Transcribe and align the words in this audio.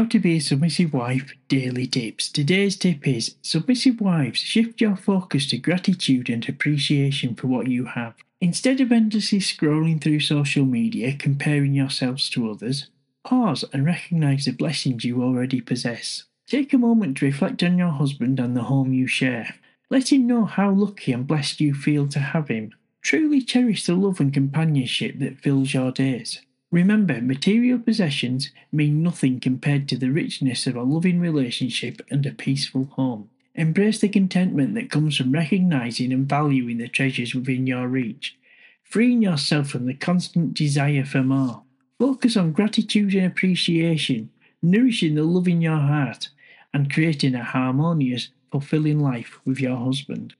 How 0.00 0.06
to 0.06 0.18
be 0.18 0.36
a 0.36 0.40
submissive 0.40 0.94
wife 0.94 1.34
daily 1.48 1.86
tips. 1.86 2.30
Today's 2.30 2.74
tip 2.74 3.06
is 3.06 3.34
submissive 3.42 4.00
wives 4.00 4.38
shift 4.38 4.80
your 4.80 4.96
focus 4.96 5.46
to 5.50 5.58
gratitude 5.58 6.30
and 6.30 6.48
appreciation 6.48 7.34
for 7.34 7.48
what 7.48 7.66
you 7.66 7.84
have. 7.84 8.14
Instead 8.40 8.80
of 8.80 8.92
endlessly 8.92 9.40
scrolling 9.40 10.00
through 10.00 10.20
social 10.20 10.64
media, 10.64 11.14
comparing 11.14 11.74
yourselves 11.74 12.30
to 12.30 12.50
others, 12.50 12.88
pause 13.24 13.62
and 13.74 13.84
recognize 13.84 14.46
the 14.46 14.52
blessings 14.52 15.04
you 15.04 15.22
already 15.22 15.60
possess. 15.60 16.24
Take 16.46 16.72
a 16.72 16.78
moment 16.78 17.18
to 17.18 17.26
reflect 17.26 17.62
on 17.62 17.76
your 17.76 17.90
husband 17.90 18.40
and 18.40 18.56
the 18.56 18.62
home 18.62 18.94
you 18.94 19.06
share. 19.06 19.54
Let 19.90 20.10
him 20.10 20.26
know 20.26 20.46
how 20.46 20.70
lucky 20.70 21.12
and 21.12 21.26
blessed 21.26 21.60
you 21.60 21.74
feel 21.74 22.08
to 22.08 22.20
have 22.20 22.48
him. 22.48 22.72
Truly 23.02 23.42
cherish 23.42 23.84
the 23.84 23.94
love 23.94 24.18
and 24.18 24.32
companionship 24.32 25.18
that 25.18 25.42
fills 25.42 25.74
your 25.74 25.92
days. 25.92 26.40
Remember, 26.70 27.20
material 27.20 27.80
possessions 27.80 28.50
mean 28.70 29.02
nothing 29.02 29.40
compared 29.40 29.88
to 29.88 29.96
the 29.96 30.10
richness 30.10 30.68
of 30.68 30.76
a 30.76 30.82
loving 30.82 31.18
relationship 31.18 32.00
and 32.10 32.24
a 32.24 32.30
peaceful 32.30 32.84
home. 32.92 33.28
Embrace 33.56 33.98
the 33.98 34.08
contentment 34.08 34.74
that 34.74 34.90
comes 34.90 35.16
from 35.16 35.32
recognizing 35.32 36.12
and 36.12 36.28
valuing 36.28 36.78
the 36.78 36.86
treasures 36.86 37.34
within 37.34 37.66
your 37.66 37.88
reach, 37.88 38.36
freeing 38.84 39.20
yourself 39.20 39.70
from 39.70 39.86
the 39.86 39.94
constant 39.94 40.54
desire 40.54 41.04
for 41.04 41.24
more. 41.24 41.62
Focus 41.98 42.36
on 42.36 42.52
gratitude 42.52 43.14
and 43.14 43.26
appreciation, 43.26 44.30
nourishing 44.62 45.16
the 45.16 45.24
love 45.24 45.48
in 45.48 45.60
your 45.60 45.76
heart, 45.78 46.28
and 46.72 46.92
creating 46.92 47.34
a 47.34 47.42
harmonious, 47.42 48.28
fulfilling 48.52 49.00
life 49.00 49.40
with 49.44 49.58
your 49.58 49.76
husband. 49.76 50.34